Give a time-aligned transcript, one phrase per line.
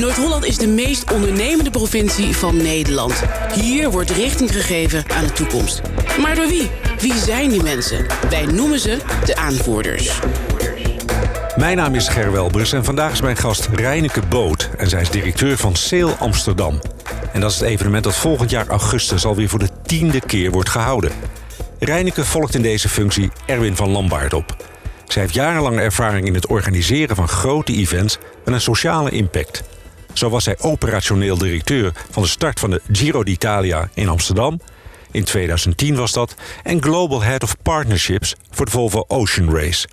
[0.00, 3.22] Noord-Holland is de meest ondernemende provincie van Nederland.
[3.54, 5.80] Hier wordt richting gegeven aan de toekomst.
[6.20, 6.70] Maar door wie?
[6.98, 8.06] Wie zijn die mensen?
[8.30, 10.20] Wij noemen ze de aanvoerders.
[11.56, 14.70] Mijn naam is Ger Welbers en vandaag is mijn gast Reineke Boot.
[14.76, 16.80] En zij is directeur van Sale Amsterdam.
[17.32, 20.68] En dat is het evenement dat volgend jaar augustus alweer voor de tiende keer wordt
[20.68, 21.10] gehouden.
[21.78, 24.56] Reineke volgt in deze functie Erwin van Lambaard op.
[25.06, 29.62] Zij heeft jarenlange ervaring in het organiseren van grote events met een sociale impact.
[30.12, 34.60] Zo was zij operationeel directeur van de start van de Giro d'Italia in Amsterdam.
[35.10, 36.34] In 2010 was dat.
[36.62, 39.88] En Global Head of Partnerships voor de Volvo Ocean Race.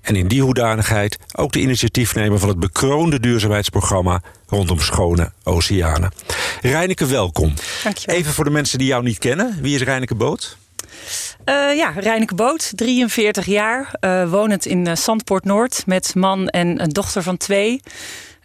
[0.00, 6.12] En in die hoedanigheid ook de initiatiefnemer van het bekroonde duurzaamheidsprogramma rondom schone oceanen.
[6.60, 7.54] Reineke, welkom.
[7.82, 8.16] Dankjewel.
[8.16, 9.58] Even voor de mensen die jou niet kennen.
[9.60, 10.56] Wie is Reineke Boot?
[11.44, 16.82] Uh, ja, Reineke Boot, 43 jaar, uh, wonend in uh, Zandpoort Noord met man en
[16.82, 17.80] een dochter van twee.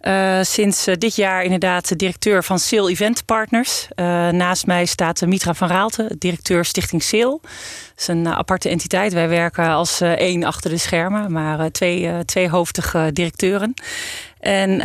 [0.00, 3.88] Uh, sinds uh, dit jaar inderdaad directeur van Sale Event Partners.
[3.94, 7.40] Uh, naast mij staat Mitra van Raalte, directeur Stichting Sale.
[7.96, 9.12] Dat is een aparte entiteit.
[9.12, 13.74] Wij werken als één achter de schermen, maar twee, twee hoofdige directeuren.
[14.40, 14.78] En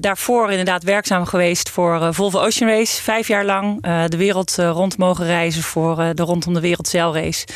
[0.00, 3.02] daarvoor inderdaad werkzaam geweest voor Volvo Ocean Race.
[3.02, 7.46] Vijf jaar lang de wereld rond mogen reizen voor de Rondom de Wereld Zeilrace.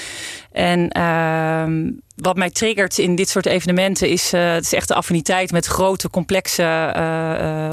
[0.53, 5.53] En ehm, wat mij triggert in dit soort evenementen is, het is echt de affiniteit
[5.53, 6.93] met grote, complexe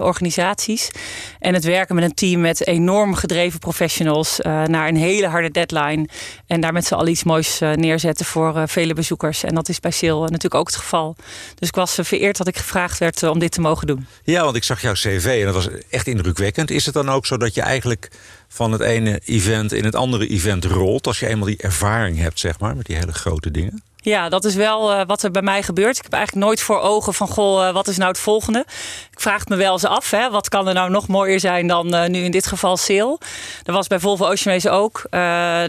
[0.02, 0.92] organisaties.
[1.40, 6.08] En het werken met een team met enorm gedreven professionals naar een hele harde deadline.
[6.48, 9.44] En daar met z'n allen iets moois neerzetten voor vele bezoekers.
[9.44, 11.16] En dat is bij Sil natuurlijk ook het geval.
[11.56, 14.06] Dus ik was vereerd dat ik gevraagd werd om dit te mogen doen.
[14.24, 16.72] Ja, want ik zag jouw cv en dat was echt indrukwekkend.
[16.72, 18.10] Is het dan ook zo dat je eigenlijk
[18.48, 21.08] van het ene event in het andere event rolt...
[21.08, 23.84] als je eenmaal die ervaring hebt, zeg maar, met die hele grote dingen?
[24.08, 25.98] Ja, dat is wel uh, wat er bij mij gebeurt.
[25.98, 28.66] Ik heb eigenlijk nooit voor ogen van, goh, uh, wat is nou het volgende?
[29.12, 31.68] Ik vraag het me wel eens af, hè, wat kan er nou nog mooier zijn
[31.68, 33.18] dan uh, nu in dit geval Sale?
[33.64, 35.02] Er was bij Volvo Ocean Race ook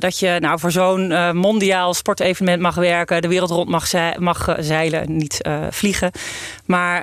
[0.01, 5.17] dat je nou, voor zo'n mondiaal sportevenement mag werken, de wereld rond mag, mag zeilen,
[5.17, 5.41] niet
[5.71, 6.11] vliegen.
[6.67, 6.97] Maar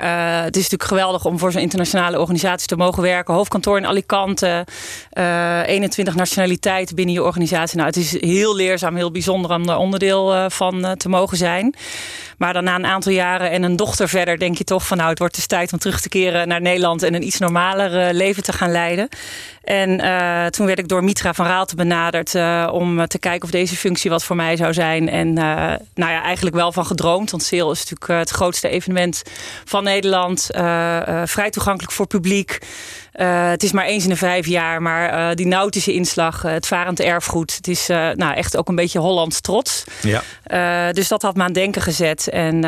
[0.43, 3.33] het is natuurlijk geweldig om voor zo'n internationale organisatie te mogen werken.
[3.33, 4.65] Hoofdkantoor in Alicante,
[5.13, 7.75] 21 nationaliteiten binnen je organisatie.
[7.77, 11.75] Nou, het is heel leerzaam, heel bijzonder om er onderdeel van te mogen zijn.
[12.37, 15.09] Maar dan na een aantal jaren en een dochter verder denk je toch van nou
[15.09, 18.43] het wordt dus tijd om terug te keren naar Nederland en een iets normaler leven
[18.43, 19.09] te gaan leiden.
[19.63, 23.51] En uh, toen werd ik door Mitra van Raalte benaderd uh, om te kijken of
[23.51, 25.09] deze functie wat voor mij zou zijn.
[25.09, 25.81] En nou
[26.11, 27.31] ja, eigenlijk wel van gedroomd.
[27.31, 29.23] Want Sale is natuurlijk het grootste evenement
[29.65, 30.49] van Nederland.
[31.25, 32.59] vrij toegankelijk voor publiek.
[33.19, 36.51] Uh, het is maar eens in de vijf jaar, maar uh, die nautische inslag, uh,
[36.51, 39.83] het varend erfgoed, het is nou, echt ook een beetje Hollands trots.
[40.01, 40.91] Ja.
[40.91, 42.29] dus dat had me aan denken gezet.
[42.29, 42.59] En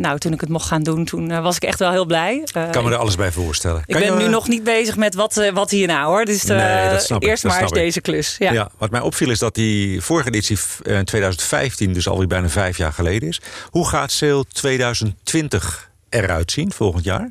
[0.00, 2.34] nou, toen ik het mocht gaan doen, toen was ik echt wel heel blij.
[2.34, 3.82] Ik kan me er alles bij voorstellen.
[3.86, 6.24] Ik ben nu nog niet bezig met wat, wat hierna hoor.
[6.24, 8.36] Dus nee, dat snap eerst ik, maar eens deze klus.
[8.38, 8.52] Ja.
[8.52, 8.70] ja.
[8.78, 12.92] wat mij opviel is dat die vorige editie in 2015, dus alweer bijna vijf jaar
[12.92, 13.40] geleden is.
[13.70, 17.28] Hoe gaat Sale 2020 eruit zien volgend jaar?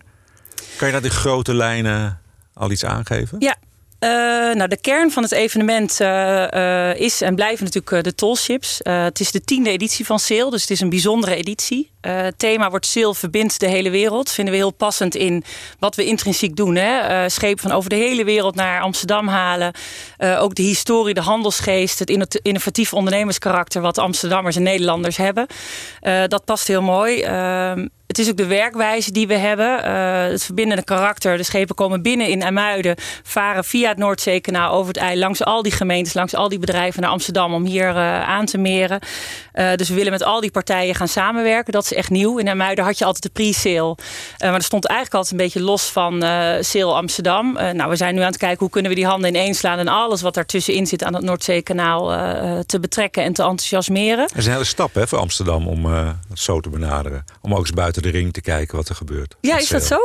[0.78, 2.22] Kan je dat in grote lijnen
[2.54, 3.40] al iets aangeven?
[3.40, 3.56] Ja.
[4.04, 4.10] Uh,
[4.54, 8.80] nou, de kern van het evenement uh, uh, is en blijven natuurlijk de tollships.
[8.84, 11.92] het is de tiende editie van Sale, dus het is een bijzondere editie.
[12.02, 14.32] het thema wordt Sale verbindt de hele wereld.
[14.32, 15.44] Vinden we heel passend in
[15.80, 16.76] wat we intrinsiek doen.
[16.76, 17.30] Hè?
[17.30, 19.74] schepen van over de hele wereld naar Amsterdam halen.
[20.18, 23.82] ook de historie, de handelsgeest, het innovatief ondernemerskarakter...
[23.82, 25.48] wat Amsterdammers en Nederlanders hebben.
[26.28, 27.22] dat past heel mooi.
[28.14, 29.86] Het is ook de werkwijze die we hebben.
[29.86, 31.38] Uh, het verbindende karakter.
[31.38, 32.96] De schepen komen binnen in IJmuiden.
[33.24, 35.20] Varen via het Noordzeekanaal over het ei.
[35.20, 37.54] Langs al die gemeentes, langs al die bedrijven naar Amsterdam.
[37.54, 39.00] Om hier uh, aan te meren.
[39.54, 41.74] Uh, dus we willen met al die partijen gaan samenwerken.
[41.74, 42.38] Dat is echt nieuw.
[42.38, 43.98] In IJmuiden had je altijd de pre-sale.
[44.40, 46.22] maar er stond eigenlijk altijd een beetje los van
[46.60, 47.54] Sale Amsterdam.
[47.54, 49.80] nou, we zijn nu aan het kijken hoe kunnen we die handen ineens slaan.
[49.80, 52.08] En alles wat daartussenin zit aan het Noordzeekanaal
[52.66, 54.30] te betrekken en te enthousiasmeren.
[54.32, 57.26] Er is een hele stap hè, voor Amsterdam om het zo te benaderen.
[57.42, 59.36] Om ook eens buiten de ring te kijken wat er gebeurt.
[59.42, 59.98] Ja, is dat zo?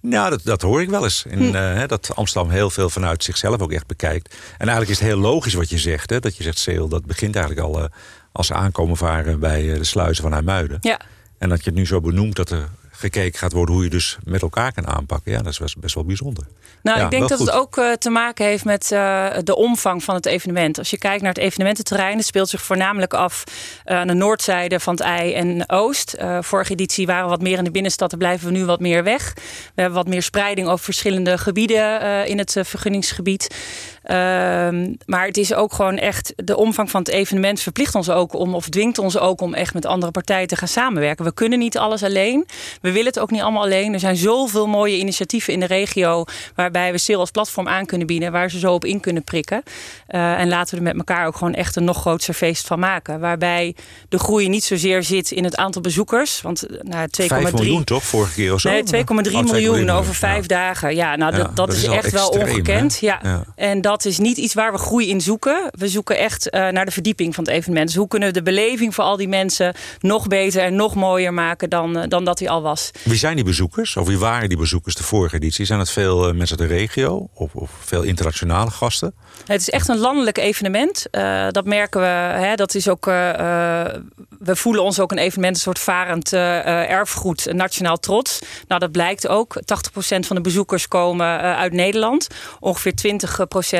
[0.00, 1.24] Nou, dat, dat hoor ik wel eens.
[1.28, 1.54] In, hm.
[1.54, 4.34] uh, dat Amsterdam heel veel vanuit zichzelf ook echt bekijkt.
[4.34, 6.10] En eigenlijk is het heel logisch wat je zegt.
[6.10, 6.20] Hè?
[6.20, 7.88] Dat je zegt, Seel, dat begint eigenlijk al uh,
[8.32, 10.78] als ze aankomen varen bij de sluizen van IJmuiden.
[10.80, 11.00] Ja.
[11.38, 14.18] En dat je het nu zo benoemt dat er gekeken gaat worden hoe je dus
[14.24, 15.32] met elkaar kan aanpakken.
[15.32, 16.46] Ja, dat is best, best wel bijzonder.
[16.82, 20.04] Nou, ja, ik denk dat het ook uh, te maken heeft met uh, de omvang
[20.04, 20.78] van het evenement.
[20.78, 23.44] Als je kijkt naar het evenemententerrein, het speelt zich voornamelijk af
[23.86, 26.16] uh, aan de noordzijde van het IJ en Oost.
[26.40, 29.04] vorige editie waren we wat meer in de binnenstad, daar blijven we nu wat meer
[29.04, 29.32] weg.
[29.74, 33.54] We hebben wat meer spreiding over verschillende gebieden in het vergunningsgebied.
[34.06, 38.34] Ehm, maar het is ook gewoon echt, de omvang van het evenement verplicht ons ook
[38.34, 41.24] om, of dwingt ons ook om echt met andere partijen te gaan samenwerken.
[41.24, 42.46] We kunnen niet alles alleen.
[42.80, 43.92] We willen het ook niet allemaal alleen.
[43.92, 46.24] Er zijn zoveel mooie initiatieven in de regio
[46.54, 49.62] waarbij we SIL als platform aan kunnen bieden, waar ze zo op in kunnen prikken.
[50.08, 52.78] Uh, en laten we er met elkaar ook gewoon echt een nog groter feest van
[52.78, 53.20] maken.
[53.20, 53.74] Waarbij
[54.08, 56.42] de groei niet zozeer zit in het aantal bezoekers.
[56.42, 58.70] Want uh, nou, 2,3 miljoen toch, vorige keer of zo?
[58.70, 60.94] Nee, 2,3 miljoen over vijf dagen.
[60.94, 62.98] Ja, nou, dat, dat, is, echt wel ongekend.
[63.00, 63.20] Ja.
[63.22, 63.44] ja.
[63.54, 65.70] En dat is niet iets waar we groei in zoeken.
[65.70, 67.86] We zoeken echt uh, naar de verdieping van het evenement.
[67.86, 71.34] Dus hoe kunnen we de beleving voor al die mensen nog beter en nog mooier
[71.34, 72.90] maken dan, uh, dan dat hij al was.
[73.04, 73.96] Wie zijn die bezoekers?
[73.96, 75.64] Of wie waren die bezoekers de vorige editie?
[75.64, 79.14] Zijn het veel uh, mensen uit de regio of, of, veel internationale gasten?
[79.46, 81.06] Het is echt een landelijk evenement.
[81.50, 82.06] dat merken we.
[82.06, 87.96] Hè, dat is ook, we voelen ons ook een evenement, een soort varend erfgoed, nationaal
[87.96, 88.38] trots.
[88.68, 89.56] Nou, dat blijkt ook.
[89.56, 89.60] 80%
[89.98, 92.26] van de bezoekers komen uit Nederland.
[92.60, 92.92] Ongeveer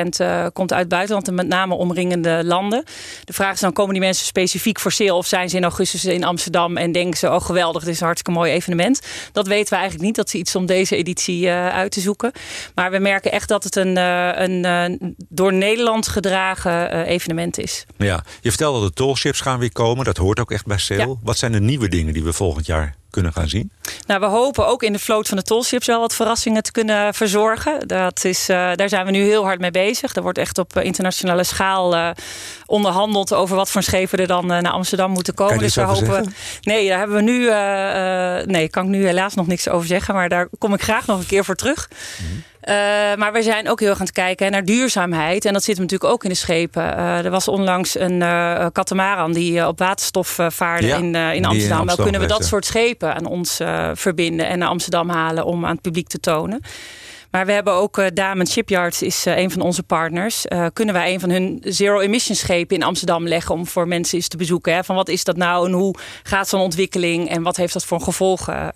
[0.03, 0.06] 20%
[0.53, 2.83] komt uit het buitenland en met name omringende landen.
[3.23, 6.05] De vraag is dan, komen die mensen specifiek voor sale of zijn ze in augustus
[6.05, 9.01] in Amsterdam en denken ze, oh geweldig, dit is een hartstikke mooi evenement.
[9.31, 10.15] Dat weten we eigenlijk niet.
[10.15, 12.31] Dat is iets om deze editie uh, uit te zoeken.
[12.75, 17.85] Maar we merken echt dat het een, uh, een door Nederland gedragen evenement is.
[17.97, 20.05] Ja, je vertelde dat de tollships gaan weer komen.
[20.05, 21.07] Dat hoort ook echt bij sale.
[21.07, 21.15] Ja.
[21.23, 23.71] Wat zijn de nieuwe dingen die we volgend jaar kunnen gaan zien?
[24.07, 27.13] Nou, we hopen ook in de vloot van de tollships wel wat verrassingen te kunnen
[27.13, 27.87] verzorgen.
[27.87, 30.15] Dat is, uh, daar zijn we nu heel hard mee bezig.
[30.15, 32.09] Er wordt echt op internationale schaal uh,
[32.65, 35.57] onderhandeld over wat voor schepen er dan uh, naar Amsterdam moeten komen.
[35.57, 36.05] dus we hopen.
[36.05, 36.33] Zeggen?
[36.61, 37.45] Nee, daar hebben we nu.
[38.51, 40.13] nee, kan ik nu helaas nog niks over zeggen.
[40.13, 41.89] Maar daar kom ik graag nog een keer voor terug.
[41.91, 42.25] Uh,
[43.17, 45.45] maar we zijn ook heel erg aan het kijken naar duurzaamheid.
[45.45, 46.83] En dat zit natuurlijk ook in de schepen.
[46.83, 51.35] Uh, er was onlangs een uh, katamaran die op waterstof vaarde ja, in, in Amsterdam.
[51.35, 51.85] in Amsterdam.
[51.85, 53.59] Nou kunnen we dat soort schepen aan ons
[53.93, 56.61] verbinden en naar Amsterdam halen om aan het publiek te tonen.
[57.31, 60.45] Maar we hebben ook uh, Damen Shipyards is uh, een van onze partners.
[60.45, 64.17] Uh, kunnen wij een van hun zero emission schepen in Amsterdam leggen om voor mensen
[64.17, 64.73] eens te bezoeken?
[64.73, 64.83] Hè?
[64.83, 68.01] Van wat is dat nou en hoe gaat zo'n ontwikkeling en wat heeft dat voor
[68.01, 68.73] gevolgen?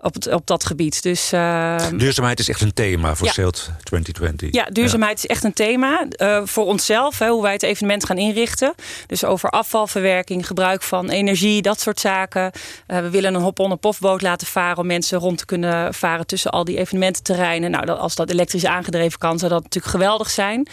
[0.00, 1.02] Op, het, op dat gebied.
[1.02, 3.32] Dus, uh, duurzaamheid is echt een thema voor ja.
[3.32, 4.52] SAILT 2020.
[4.52, 5.28] Ja, duurzaamheid ja.
[5.28, 6.06] is echt een thema.
[6.16, 8.74] Uh, voor onszelf, hè, hoe wij het evenement gaan inrichten.
[9.06, 12.52] Dus over afvalverwerking, gebruik van energie, dat soort zaken.
[12.88, 14.78] Uh, we willen een hop-on-en-pofboot laten varen...
[14.78, 17.70] om mensen rond te kunnen varen tussen al die evenemententerreinen.
[17.70, 20.68] Nou, dat, als dat elektrisch aangedreven kan, zou dat natuurlijk geweldig zijn.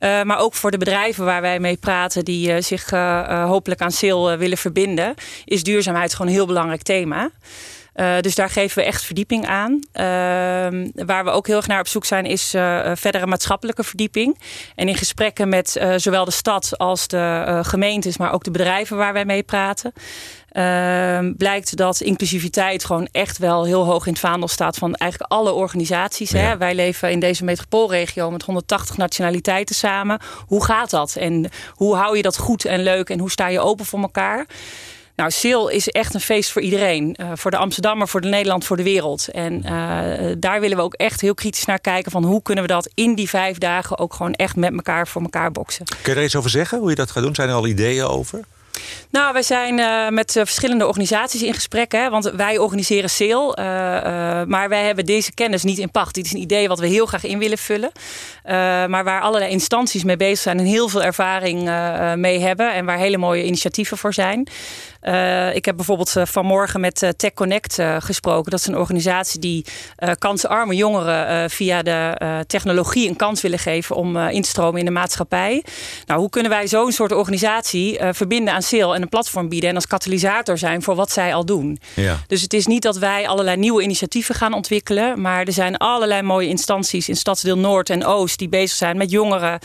[0.00, 2.24] Uh, maar ook voor de bedrijven waar wij mee praten...
[2.24, 5.14] die uh, zich uh, hopelijk aan SAIL willen verbinden...
[5.44, 7.30] is duurzaamheid gewoon een heel belangrijk thema.
[7.94, 9.72] Uh, dus daar geven we echt verdieping aan.
[9.72, 10.02] Uh,
[11.06, 14.38] waar we ook heel erg naar op zoek zijn, is uh, verdere maatschappelijke verdieping.
[14.74, 19.12] En in gesprekken met zowel de stad als de gemeentes, maar ook de bedrijven waar
[19.12, 19.92] wij mee praten.
[21.36, 25.52] blijkt dat inclusiviteit gewoon echt wel heel hoog in het vaandel staat van eigenlijk alle
[25.52, 26.30] organisaties.
[26.30, 26.38] Ja.
[26.38, 26.56] Hè?
[26.56, 30.20] Wij leven in deze metropoolregio met 180 nationaliteiten samen.
[30.46, 31.16] Hoe gaat dat?
[31.16, 34.46] En hoe hou je dat goed en leuk en hoe sta je open voor elkaar?
[35.16, 37.16] Nou, SIL is echt een feest voor iedereen.
[37.20, 39.28] Uh, voor de Amsterdammer, voor de Nederland, voor de wereld.
[39.28, 42.12] En uh, daar willen we ook echt heel kritisch naar kijken...
[42.12, 45.22] van hoe kunnen we dat in die vijf dagen ook gewoon echt met elkaar voor
[45.22, 45.84] elkaar boksen.
[45.84, 47.34] Kun je er iets over zeggen, hoe je dat gaat doen?
[47.34, 48.40] Zijn er al ideeën over?
[49.10, 51.92] Nou, wij zijn uh, met uh, verschillende organisaties in gesprek.
[51.92, 53.58] Hè, want wij organiseren SAIL.
[53.58, 53.64] Uh,
[54.44, 56.14] maar wij hebben deze kennis niet in pacht.
[56.14, 57.92] Dit is een idee wat we heel graag in willen vullen.
[58.90, 61.62] maar waar allerlei instanties mee bezig zijn en heel veel ervaring
[62.16, 62.74] mee hebben.
[62.74, 64.48] En waar hele mooie initiatieven voor zijn.
[65.04, 68.50] Uh, ik heb bijvoorbeeld uh, vanmorgen met uh, Tech Connect gesproken.
[68.50, 69.64] Dat is een organisatie die
[70.18, 74.90] kansarme jongeren via de technologie een kans willen geven om in te stromen in de
[74.90, 75.64] maatschappij.
[76.06, 79.74] Nou, hoe kunnen wij zo'n soort organisatie verbinden aan SAIL en een platform bieden en
[79.74, 81.78] als katalysator zijn voor wat zij al doen?
[81.94, 82.18] Ja.
[82.26, 86.22] Dus het is niet dat wij allerlei nieuwe initiatieven gaan ontwikkelen, maar er zijn allerlei
[86.22, 89.58] mooie instanties in Stadsdeel Noord en Oost die bezig zijn met jongeren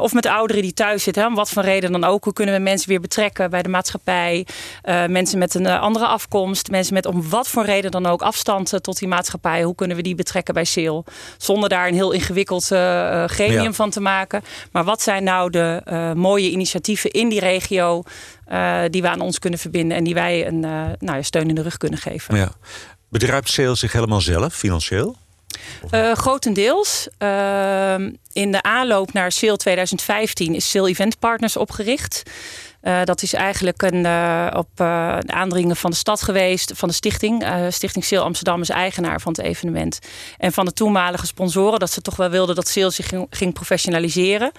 [0.00, 1.22] of met ouderen die thuis zitten.
[1.22, 2.24] Hè, om wat voor reden dan ook.
[2.24, 4.46] Hoe kunnen we mensen weer betrekken bij de maatschappij?
[4.84, 8.22] Uh, mensen met een uh, andere afkomst, mensen met om wat voor reden dan ook
[8.22, 9.62] afstand uh, tot die maatschappij.
[9.62, 11.04] Hoe kunnen we die betrekken bij SEAL?
[11.38, 12.64] Zonder daar een heel ingewikkeld
[13.26, 13.72] gremium ja.
[13.72, 14.42] van te maken.
[14.72, 15.80] Maar wat zijn nou de
[16.16, 17.91] mooie initiatieven in die regio
[18.90, 20.60] die we aan ons kunnen verbinden en die wij een
[20.98, 22.36] nou, steun in de rug kunnen geven?
[22.36, 22.52] Ja.
[23.08, 25.16] Bedruipt SEAL zich helemaal zelf, financieel?
[25.94, 27.08] Uh, grotendeels.
[28.32, 32.22] In de aanloop naar SAIL 2015 is SAIL Event Partners opgericht.
[32.82, 36.94] Uh, dat is eigenlijk een, uh, op uh, aandringen van de stad geweest, van de
[36.94, 37.44] stichting.
[37.70, 39.98] stichting Seel Amsterdam is eigenaar van het evenement.
[40.38, 43.54] En van de toenmalige sponsoren, dat ze toch wel wilden dat Seel zich ging, ging
[43.54, 44.52] professionaliseren.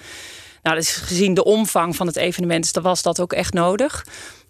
[0.64, 4.04] Nou, is gezien de omvang van het evenement, dus was dat ook echt nodig.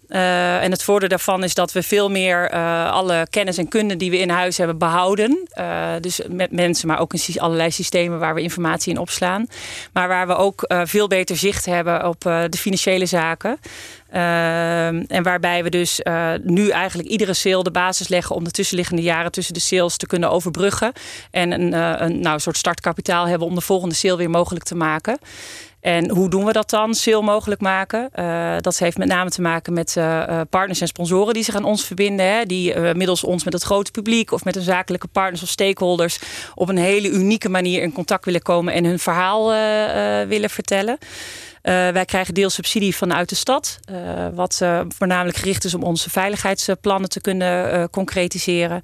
[0.09, 3.97] Uh, en het voordeel daarvan is dat we veel meer uh, alle kennis en kunde
[3.97, 5.47] die we in huis hebben behouden.
[5.59, 9.47] Uh, dus met mensen, maar ook in allerlei systemen waar we informatie in opslaan.
[9.93, 13.59] Maar waar we ook veel beter zicht hebben op de financiële zaken.
[14.09, 16.01] en waarbij we dus
[16.43, 20.07] nu eigenlijk iedere sale de basis leggen om de tussenliggende jaren tussen de sales te
[20.07, 20.91] kunnen overbruggen.
[21.31, 25.19] En een, een nou, soort startkapitaal hebben om de volgende sale weer mogelijk te maken.
[25.85, 26.93] En hoe doen we dat dan?
[26.93, 28.09] Sale mogelijk maken.
[28.15, 31.63] Uh, dat heeft met name te maken met uh, partners en sponsoren die zich aan
[31.63, 32.25] ons verbinden.
[32.25, 35.49] Hè, die uh, middels ons met het grote publiek of met hun zakelijke partners of
[35.49, 36.19] stakeholders
[36.55, 39.47] op een hele unieke manier in contact willen komen en hun verhaal
[40.27, 40.97] willen vertellen.
[41.65, 45.83] Uh, wij krijgen deels subsidie vanuit de stad, uh, wat uh, voornamelijk gericht is om
[45.83, 48.81] onze veiligheidsplannen te kunnen concretiseren.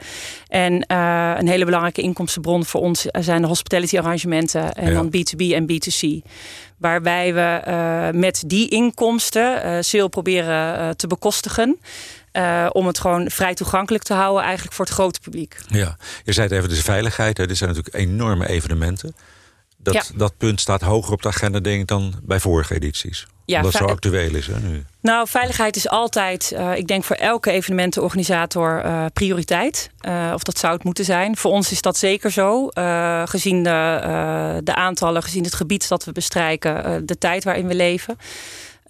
[0.47, 0.93] En
[1.37, 4.93] een hele belangrijke inkomstenbron voor ons zijn de hospitality arrangementen en ja.
[4.93, 6.29] dan B2B en B2C.
[6.77, 11.79] Waarbij we met die inkomsten sale proberen te bekostigen.
[12.33, 15.57] Uh, om het gewoon vrij toegankelijk te houden, eigenlijk voor het grote publiek.
[15.67, 17.37] Ja, je zei het even, dus veiligheid.
[17.37, 17.47] Hè.
[17.47, 19.15] Dit zijn natuurlijk enorme evenementen.
[19.83, 20.03] Dat, ja.
[20.15, 23.27] dat punt staat hoger op de agenda, denk ik, dan bij vorige edities.
[23.45, 24.85] Ja, Omdat het zo actueel is hè, nu.
[25.01, 29.89] Nou, veiligheid is altijd, uh, ik denk voor elke evenementenorganisator uh, prioriteit.
[30.07, 31.37] Uh, of dat zou het moeten zijn.
[31.37, 32.67] Voor ons is dat zeker zo.
[33.25, 38.17] gezien de, de aantallen, gezien het gebied dat we bestrijken, de tijd waarin we leven.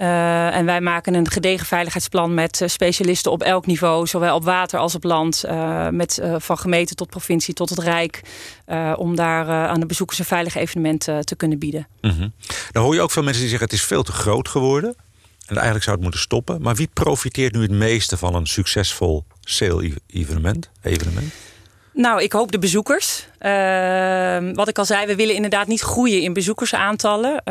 [0.01, 4.43] Uh, en wij maken een gedegen veiligheidsplan met uh, specialisten op elk niveau, zowel op
[4.43, 8.21] water als op land, uh, met, van gemeente tot provincie tot het Rijk,
[8.95, 11.87] om daar aan de bezoekers een veilig evenement te kunnen bieden.
[12.01, 12.33] Mm -hmm.
[12.71, 14.95] Dan hoor je ook veel mensen die zeggen het is veel te groot geworden
[15.45, 16.61] en eigenlijk zou het moeten stoppen.
[16.61, 20.69] Maar wie profiteert nu het meeste van een succesvol sale-evenement?
[20.81, 21.33] Evenement?
[22.01, 23.27] Nou, ik hoop de bezoekers.
[23.39, 27.31] Uh, wat ik al zei, we willen inderdaad niet groeien in bezoekersaantallen.
[27.31, 27.43] Uh,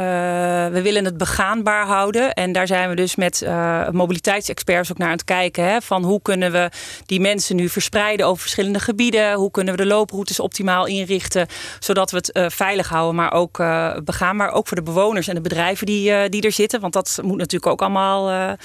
[0.73, 2.33] we willen het begaanbaar houden.
[2.35, 5.65] En daar zijn we dus met uh, mobiliteitsexperts ook naar aan het kijken.
[5.65, 6.71] Hè, van hoe kunnen we
[7.07, 9.35] die mensen nu verspreiden over verschillende gebieden?
[9.35, 11.47] Hoe kunnen we de looproutes optimaal inrichten?
[11.79, 13.57] Zodat we het eh, veilig houden, maar ook
[14.05, 14.51] begaanbaar.
[14.51, 16.81] Ook voor de bewoners en de bedrijven die, die er zitten.
[16.81, 18.57] Want dat moet natuurlijk ook allemaal,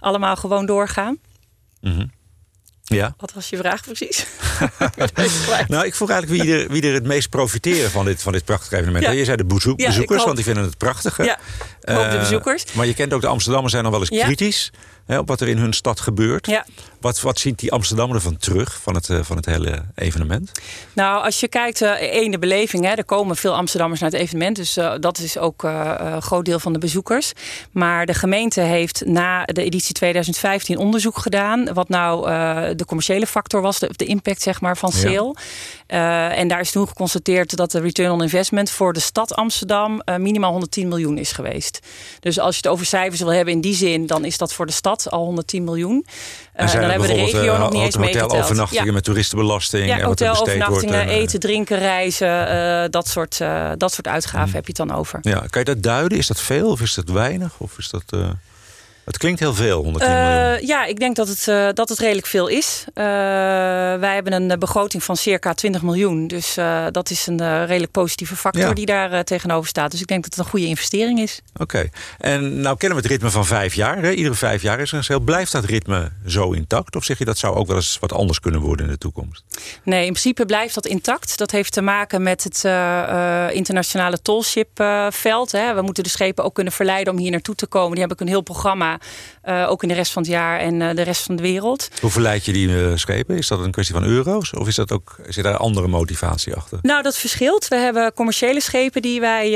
[0.00, 1.18] allemaal gewoon doorgaan.
[1.80, 2.18] Mm
[2.96, 3.14] ja.
[3.16, 4.26] Wat was je vraag precies?
[5.68, 8.44] nou, ik vroeg eigenlijk wie er, wie er het meest profiteren van dit, van dit
[8.44, 9.04] prachtige evenement.
[9.04, 9.10] Ja.
[9.10, 11.24] Je zei de bezoek, bezoekers, want die vinden het prachtig.
[11.24, 11.38] Ja,
[11.80, 12.72] de bezoekers.
[12.72, 14.70] Maar je kent ook de Amsterdammers zijn nog wel eens kritisch
[15.10, 16.46] hè, op wat er in hun stad gebeurt.
[16.46, 16.66] Ja.
[17.00, 20.50] Wat, wat ziet die Amsterdammer ervan terug, van het, uh, van het hele evenement?
[20.92, 22.84] Nou, als je kijkt, uh, één, de beleving.
[22.84, 24.56] Hè, er komen veel Amsterdammers naar het evenement.
[24.56, 27.32] Dus uh, dat is ook een groot deel van de bezoekers.
[27.70, 31.72] Maar de gemeente heeft na de editie 2015 onderzoek gedaan.
[31.72, 32.24] Wat nou
[32.74, 35.34] de commerciële factor was, de, de impact zeg maar, van sale.
[35.86, 36.30] Ja.
[36.30, 40.50] en daar is toen geconstateerd dat de return on investment voor de stad Amsterdam minimaal
[40.50, 41.78] 110 miljoen is geweest.
[42.20, 44.66] Dus als je het over cijfers wil hebben in die zin, dan is dat voor
[44.66, 46.06] de stad al 110 miljoen.
[46.52, 48.30] En uh, dan hebben we de regio nog niet eens meegeteld.
[48.30, 48.92] Hotelovernachtingen ja.
[48.92, 49.86] met toeristenbelasting.
[49.86, 52.90] Ja, hotelovernachtingen, eh, eten, drinken, reizen.
[52.90, 53.38] Dat, soort,
[53.76, 54.54] dat soort uitgaven hmm.
[54.54, 55.18] heb je het dan over.
[55.22, 56.18] Ja, kan je dat duiden?
[56.18, 57.54] Is dat veel of is dat weinig?
[57.58, 58.04] Of is dat...
[59.10, 60.66] Het klinkt heel veel, 110 uh, miljoen.
[60.66, 62.84] Ja, ik denk dat het, uh, dat het redelijk veel is.
[62.88, 63.04] Uh,
[63.94, 66.26] wij hebben een begroting van circa 20 miljoen.
[66.26, 66.54] Dus
[66.90, 68.72] dat is een redelijk positieve factor ja.
[68.72, 69.90] die daar tegenover staat.
[69.90, 71.40] Dus ik denk dat het een goede investering is.
[71.56, 71.88] Oké.
[72.18, 74.02] En nou kennen we het ritme van vijf jaar.
[74.02, 74.10] Hè?
[74.10, 75.22] Iedere vijf jaar is er een sale.
[75.22, 76.96] Blijft dat ritme zo intact?
[76.96, 79.44] Of zeg je dat zou ook wel eens wat anders kunnen worden in de toekomst?
[79.82, 81.38] Nee, in principe blijft dat intact.
[81.38, 82.64] Dat heeft te maken met het
[83.54, 85.50] internationale tollshipveld.
[85.50, 87.90] we moeten de schepen ook kunnen verleiden om hier naartoe te komen.
[87.90, 88.99] Die hebben ook een heel programma
[89.44, 91.88] uh, ook in de rest van het jaar en uh, de rest van de wereld.
[92.00, 93.36] Hoe verleid je die uh, schepen?
[93.36, 94.52] Is dat een kwestie van euro's?
[94.52, 96.78] Of is dat ook, zit daar andere motivatie achter?
[96.82, 97.68] Nou, dat verschilt.
[97.68, 99.50] We hebben commerciële schepen die wij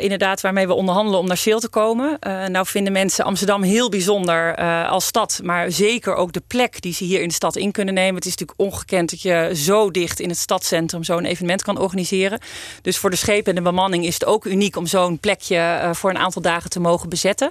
[0.00, 2.18] inderdaad waarmee we onderhandelen om naar Seel te komen.
[2.50, 4.56] nou vinden mensen Amsterdam heel bijzonder
[4.86, 5.40] als stad.
[5.42, 8.14] Maar zeker ook de plek die ze hier in de stad in kunnen nemen.
[8.14, 12.40] Het is natuurlijk ongekend dat je zo dicht in het stadscentrum zo'n evenement kan organiseren.
[12.82, 16.10] Dus voor de schepen en de bemanning is het ook uniek om zo'n plekje voor
[16.10, 17.50] een aantal dagen te mogen bezetten.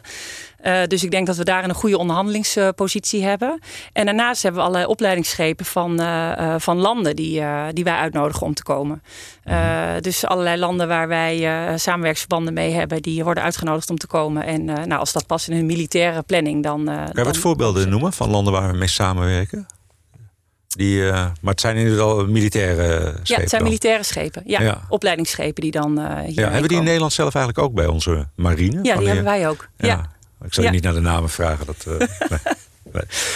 [0.64, 3.60] Uh, dus ik denk dat we daar een goede onderhandelingspositie hebben.
[3.94, 8.46] En daarnaast hebben we allerlei opleidingsschepen van, uh, van landen die, uh, die wij uitnodigen
[8.46, 9.04] om te komen.
[10.02, 11.48] dus allerlei landen waar wij
[11.78, 14.44] samenwerksverbanden mee hebben, die worden uitgenodigd om te komen.
[14.44, 16.86] En nou, als dat past in hun militaire planning, dan.
[16.86, 19.68] Kan je wat voorbeelden noemen van landen waar we mee samenwerken?
[20.76, 23.22] Die, uh, maar het zijn inderdaad militaire schepen.
[23.24, 23.64] Ja, het zijn dan.
[23.64, 24.44] militaire schepen.
[24.46, 27.74] Ja, ja, opleidingsschepen die dan uh, hier ja, Hebben die in Nederland zelf eigenlijk ook
[27.74, 28.80] bij onze marine?
[28.84, 29.70] Ja, die hebben wij ook.
[29.78, 30.18] ja.
[30.44, 31.66] Ik zal je niet naar de namen vragen.
[31.66, 32.08] Dat, uh,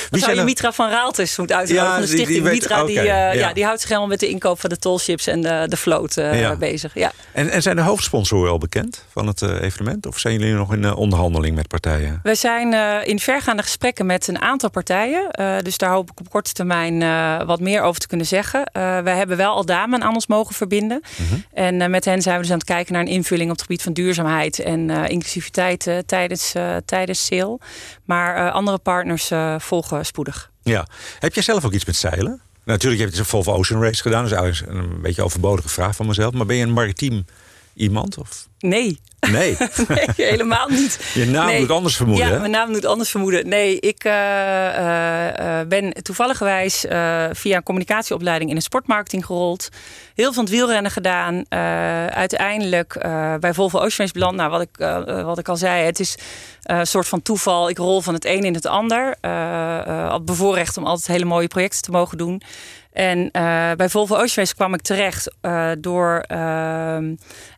[0.10, 0.44] Wie zou je.
[0.44, 2.84] Mitra van Raaltes moet uitnodigen ja, van de stichting die, die Mitra.
[2.84, 3.32] die, uh, ja.
[3.32, 3.54] ja.
[3.54, 6.52] die houdt zich helemaal met de inkoop van de tollships en de, de vloot uh,
[6.56, 6.94] bezig.
[6.94, 7.12] Ja.
[7.32, 10.06] En, en zijn de hoofdsponsoren al bekend van het uh, evenement?
[10.06, 12.20] Of zijn jullie nog in onderhandeling met partijen?
[12.24, 12.74] We zijn
[13.06, 15.30] in vergaande gesprekken met een aantal partijen.
[15.64, 17.00] dus daar hoop ik op korte termijn
[17.46, 18.70] wat meer over te kunnen zeggen.
[18.74, 21.04] we hebben wel al damen aan ons mogen verbinden.
[21.18, 21.44] Mm -hmm.
[21.54, 23.82] En met hen zijn we dus aan het kijken naar een invulling op het gebied
[23.82, 26.54] van duurzaamheid en inclusiviteit tijdens,
[26.86, 27.60] tijdens sale.
[28.06, 30.52] Maar andere partners volgen spoedig.
[30.62, 30.88] Ja.
[31.20, 32.42] Heb jij zelf ook iets met zeilen?
[32.64, 34.24] Natuurlijk heb je een Volvo Ocean Race gedaan.
[34.24, 36.34] Dat is eigenlijk een beetje overbodige vraag van mezelf.
[36.34, 37.26] Maar ben je een maritiem
[37.76, 38.18] iemand?
[38.18, 38.48] Of?
[38.60, 39.00] Nee.
[39.32, 39.58] Nee.
[39.88, 41.12] nee, helemaal niet.
[41.14, 41.60] Je naam nee.
[41.60, 42.28] doet anders vermoeden.
[42.28, 43.48] Ja, mijn naam doet anders vermoeden.
[43.48, 46.86] Nee, ik uh, uh, ben toevalligerwijs
[47.32, 49.70] via een communicatieopleiding in de sportmarketing gerold.
[50.16, 51.44] Heel veel van het wielrennen gedaan.
[52.10, 52.98] uiteindelijk
[53.40, 54.36] bij Volvo Ocean Race beland.
[54.36, 56.18] Nou, wat ik, wat ik al zei, het is
[56.64, 57.70] een soort van toeval.
[57.70, 59.16] Ik rol van het een in het ander.
[59.22, 62.42] Uh, bevoorrecht om altijd hele mooie projecten te mogen doen.
[62.92, 66.98] En uh, bij Volvo Ocean Race kwam ik terecht uh, door uh,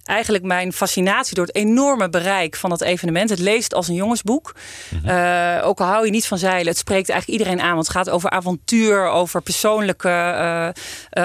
[0.08, 3.30] eigenlijk mijn fascinatie door het enorme bereik van dat evenement.
[3.30, 4.56] Het leest als een jongensboek.
[4.90, 5.62] Mm -hmm.
[5.62, 7.74] ook al hou je niet van zeilen, het spreekt eigenlijk iedereen aan.
[7.74, 10.10] Want het gaat over avontuur, over persoonlijke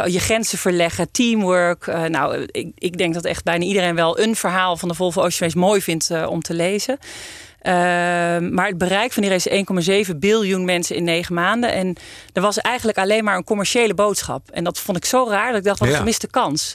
[0.07, 1.87] je grenzen verleggen, teamwork.
[1.87, 5.49] nou, ik, ik denk dat echt bijna iedereen wel een verhaal van de Volvo Ocean
[5.49, 6.99] Race mooi vindt om te lezen.
[7.63, 7.73] Uh,
[8.51, 9.65] maar het bereik van die race
[10.11, 11.73] 1,7 biljoen mensen in negen maanden.
[11.73, 11.97] En
[12.33, 14.51] er was eigenlijk alleen maar een commerciële boodschap.
[14.51, 16.75] En dat vond ik zo raar dat ik dacht, wat een gemiste kans.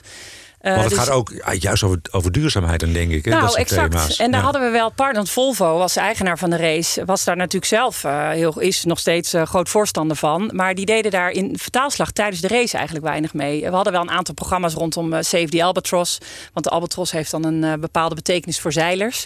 [0.66, 3.24] Uh, Want het dus, gaat ook juist over, over duurzaamheid, dan denk ik.
[3.24, 3.30] Hè?
[3.30, 3.90] Nou, dat exact.
[3.90, 4.16] Thema's.
[4.16, 4.44] En daar ja.
[4.44, 5.16] hadden we wel partner.
[5.16, 7.04] Want Volvo was eigenaar van de race.
[7.04, 10.50] Was daar natuurlijk zelf uh, heel, is nog steeds uh, groot voorstander van.
[10.54, 13.60] Maar die deden daar in vertaalslag tijdens de race eigenlijk weinig mee.
[13.60, 16.18] We hadden wel een aantal programma's rondom Save the Albatros.
[16.52, 19.24] Want de Albatros heeft dan een bepaalde betekenis voor zeilers.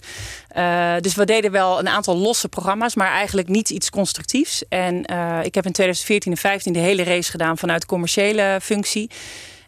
[1.01, 2.95] dus we deden wel een aantal losse programma's.
[2.95, 4.63] Maar eigenlijk niet iets constructiefs.
[4.69, 4.97] En
[5.43, 9.11] ik heb in 2014 en 2015 de hele race gedaan vanuit commerciële functie.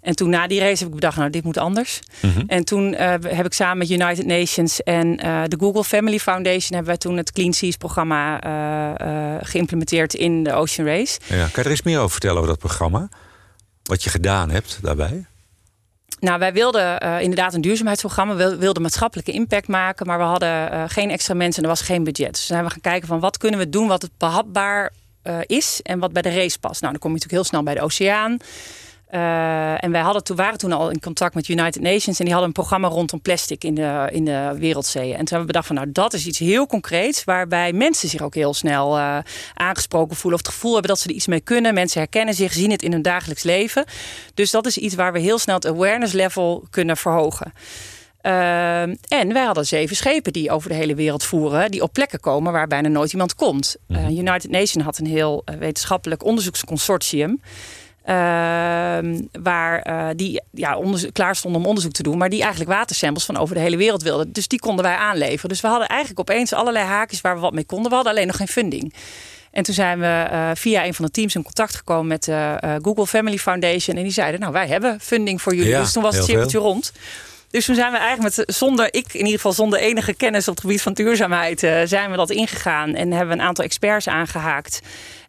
[0.02, 2.00] En toen na die race heb ik bedacht, nou, dit moet anders.
[2.20, 2.44] Mm -hmm.
[2.46, 6.68] En toen uh, heb ik samen met United Nations en uh, de Google Family Foundation...
[6.68, 11.20] hebben wij toen het Clean Seas programma uh, geïmplementeerd in de Ocean Race.
[11.26, 13.08] Ja, kan je er eens meer over vertellen over dat programma?
[13.82, 15.26] Wat je gedaan hebt daarbij?
[16.20, 18.34] Nou, wij wilden uh, inderdaad een duurzaamheidsprogramma.
[18.34, 20.06] We wilden maatschappelijke impact maken.
[20.06, 22.30] Maar we hadden uh, geen extra mensen en er was geen budget.
[22.30, 24.92] Dus zijn we gaan kijken van wat kunnen we doen wat het behapbaar
[25.24, 25.80] uh, is...
[25.82, 26.80] en wat bij de race past.
[26.80, 28.36] Nou, dan kom je natuurlijk heel snel bij de oceaan...
[29.14, 32.18] Uh, en wij hadden toen, waren toen al in contact met United Nations.
[32.18, 35.10] En die hadden een programma rondom plastic in de, in de wereldzeeën.
[35.10, 37.24] En toen hebben we bedacht van nou dat is iets heel concreets.
[37.24, 39.18] Waarbij mensen zich ook heel snel uh,
[39.54, 40.40] aangesproken voelen.
[40.40, 41.74] Of het gevoel hebben dat ze er iets mee kunnen.
[41.74, 43.84] Mensen herkennen zich, zien het in hun dagelijks leven.
[44.34, 47.52] Dus dat is iets waar we heel snel het awareness level kunnen verhogen.
[48.22, 51.70] Uh, en wij hadden zeven schepen die over de hele wereld voeren.
[51.70, 53.76] Die op plekken komen waar bijna nooit iemand komt.
[53.88, 57.40] Uh, United Nations had een heel wetenschappelijk onderzoeksconsortium.
[58.06, 58.14] Uh,
[59.42, 60.78] waar uh, die ja,
[61.12, 64.02] klaar stonden om onderzoek te doen, maar die eigenlijk watersamples van over de hele wereld
[64.02, 64.32] wilden.
[64.32, 65.48] Dus die konden wij aanleveren.
[65.48, 67.88] Dus we hadden eigenlijk opeens allerlei haakjes waar we wat mee konden.
[67.88, 68.94] We hadden alleen nog geen funding.
[69.50, 72.78] En toen zijn we uh, via een van de teams in contact gekomen met de
[72.82, 73.96] Google Family Foundation.
[73.96, 75.70] En die zeiden, nou wij hebben funding voor jullie.
[75.70, 76.92] Ja, dus toen was het cirkeltje rond.
[77.52, 80.54] Dus toen zijn we eigenlijk met zonder, ik in ieder geval zonder enige kennis op
[80.54, 84.08] het gebied van duurzaamheid, uh, zijn we dat ingegaan en hebben we een aantal experts
[84.08, 84.80] aangehaakt.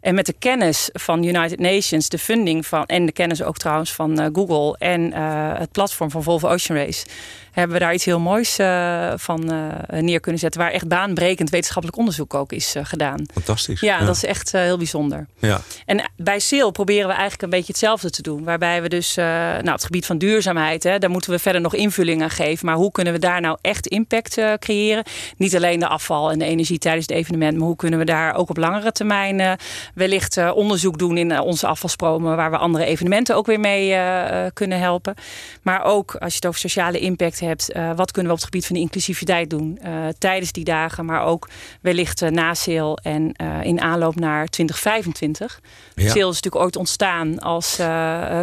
[0.04, 3.92] En met de kennis van United Nations, de funding van, en de kennis ook trouwens
[3.92, 7.06] van uh, Google en uh, het platform van Volvo Ocean Race,
[7.52, 9.44] hebben we daar iets heel moois uh, van
[9.88, 10.60] neer kunnen zetten.
[10.60, 13.26] Waar echt baanbrekend wetenschappelijk onderzoek ook is gedaan.
[13.32, 13.80] Fantastisch.
[13.80, 14.04] Ja, ja.
[14.04, 15.26] dat is echt heel bijzonder.
[15.38, 15.60] Ja.
[15.86, 18.44] En bij SEAL proberen we eigenlijk een beetje hetzelfde te doen.
[18.44, 22.22] Waarbij we dus, nou, het gebied van duurzaamheid, hè, daar moeten we verder nog invulling
[22.22, 22.66] aan geven.
[22.66, 25.04] Maar hoe kunnen we daar nou echt impact creëren?
[25.36, 28.34] Niet alleen de afval en de energie tijdens het evenement, maar hoe kunnen we daar
[28.34, 29.58] ook op langere termijn
[29.94, 33.90] wellicht uh, onderzoek doen in uh, onze afvalstromen, waar we andere evenementen ook weer mee
[33.90, 35.14] uh, kunnen helpen.
[35.62, 38.66] Maar ook als je het over sociale impact hebt, wat kunnen we op het gebied
[38.66, 39.78] van de inclusiviteit doen
[40.18, 41.48] tijdens die dagen, maar ook
[41.80, 45.60] wellicht na sale en in aanloop naar 2025.
[45.94, 46.08] Ja.
[46.08, 47.78] Sale is natuurlijk ooit ontstaan als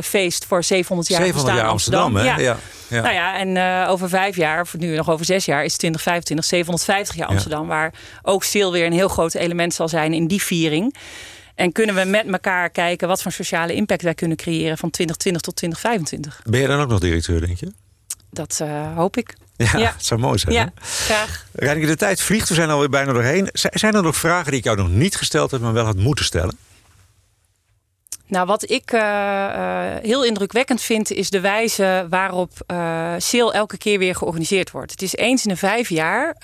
[0.02, 2.04] feest voor 700 jaar 700 jaar Amsterdam.
[2.04, 2.44] Amsterdam hè?
[2.44, 2.52] Ja.
[2.52, 2.58] Ja.
[2.88, 3.02] ja.
[3.02, 7.16] Nou ja, en over vijf jaar, of nu nog over zes jaar, is 2025 750
[7.16, 10.96] jaar Amsterdam, waar ook sale weer een heel groot element zal zijn in die viering.
[11.62, 15.42] En kunnen we met elkaar kijken wat voor sociale impact wij kunnen creëren van 2020
[15.42, 16.42] tot 2025.
[16.46, 17.72] Ben je dan ook nog directeur, denk je?
[18.30, 19.36] Dat uh, hoop ik.
[19.56, 20.54] Ja, ja, het zou mooi zijn.
[20.54, 21.46] Ja, graag.
[21.54, 22.50] De tijd vliegt.
[22.50, 23.50] We zijn alweer bijna doorheen.
[23.54, 26.26] Zijn er nog vragen die ik jou nog niet gesteld heb, maar wel had moeten
[26.26, 26.58] stellen?
[28.32, 34.16] Nou, wat ik uh, heel indrukwekkend vind, is de wijze waarop uh, elke keer weer
[34.16, 34.92] georganiseerd wordt.
[34.92, 36.36] Het is eens in de vijf jaar.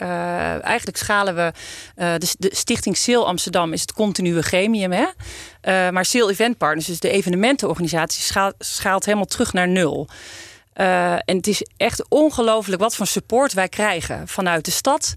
[0.61, 1.51] eigenlijk schalen we
[1.95, 4.91] de, de, Stichting Sale Amsterdam is het continue gremium.
[4.91, 5.05] Hè?
[5.91, 10.07] maar Sale Event Partners, dus de evenementenorganisatie, schaalt, schaalt helemaal terug naar nul.
[10.83, 15.13] En het is echt ongelooflijk wat voor support wij krijgen vanuit de stad,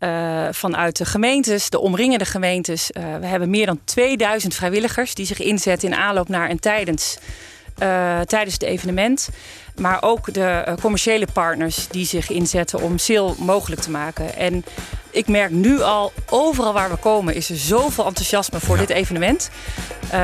[0.00, 2.90] uh, vanuit de gemeentes, de omringende gemeentes.
[2.90, 7.18] Uh, we hebben meer dan 2000 vrijwilligers die zich inzetten in aanloop naar en tijdens,
[8.26, 9.28] tijdens het evenement.
[9.76, 14.36] Maar ook de commerciële partners die zich inzetten om sale mogelijk te maken.
[14.36, 14.64] En
[15.14, 19.50] ik merk nu al, overal waar we komen, is er zoveel enthousiasme voor dit evenement.
[20.14, 20.20] Uh,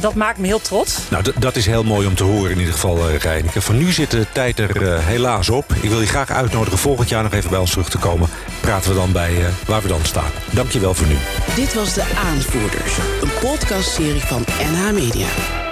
[0.00, 0.98] dat maakt me heel trots.
[1.10, 3.60] Nou, dat is heel mooi om te horen in ieder geval, uh, Reineke.
[3.60, 5.72] Van nu zit de tijd er uh, helaas op.
[5.80, 8.28] Ik wil je graag uitnodigen volgend jaar nog even bij ons terug te komen.
[8.60, 9.32] Praten we dan bij
[9.66, 10.30] waar we dan staan.
[10.50, 11.16] Dankjewel voor nu.
[11.54, 15.63] Dit was De Aanvoerders, een podcastserie van NH Media.